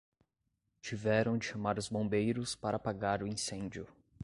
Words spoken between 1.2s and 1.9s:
de chamar os